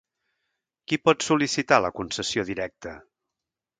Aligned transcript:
Qui 0.91 0.99
pot 1.09 1.27
sol·licitar 1.27 1.79
la 1.87 1.93
concessió 1.99 2.47
directa? 2.51 2.95